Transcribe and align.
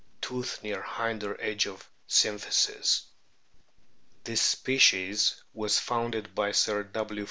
Tooth 0.19 0.63
near 0.63 0.81
hinder 0.81 1.37
edge 1.39 1.67
of 1.67 1.87
symphysis. 2.09 3.03
This 4.23 4.41
species 4.41 5.43
was 5.53 5.77
founded 5.77 6.33
by 6.33 6.53
Sir 6.53 6.81
W. 6.81 7.19